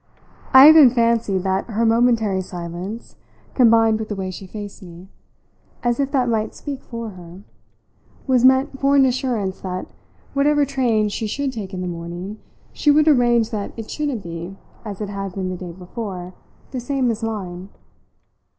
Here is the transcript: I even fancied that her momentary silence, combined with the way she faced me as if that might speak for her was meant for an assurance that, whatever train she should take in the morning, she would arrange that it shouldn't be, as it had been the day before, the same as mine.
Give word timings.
I 0.51 0.67
even 0.67 0.89
fancied 0.89 1.43
that 1.43 1.65
her 1.65 1.85
momentary 1.85 2.41
silence, 2.41 3.17
combined 3.53 3.99
with 3.99 4.09
the 4.09 4.15
way 4.15 4.31
she 4.31 4.47
faced 4.47 4.81
me 4.81 5.09
as 5.83 5.99
if 5.99 6.09
that 6.09 6.27
might 6.27 6.55
speak 6.55 6.81
for 6.83 7.09
her 7.11 7.43
was 8.25 8.43
meant 8.43 8.79
for 8.79 8.95
an 8.95 9.05
assurance 9.05 9.61
that, 9.61 9.91
whatever 10.33 10.65
train 10.65 11.09
she 11.09 11.27
should 11.27 11.53
take 11.53 11.71
in 11.71 11.81
the 11.81 11.87
morning, 11.87 12.39
she 12.73 12.89
would 12.89 13.07
arrange 13.07 13.51
that 13.51 13.73
it 13.77 13.91
shouldn't 13.91 14.23
be, 14.23 14.57
as 14.83 15.01
it 15.01 15.09
had 15.09 15.35
been 15.35 15.49
the 15.51 15.55
day 15.57 15.71
before, 15.71 16.33
the 16.71 16.79
same 16.79 17.11
as 17.11 17.21
mine. 17.21 17.69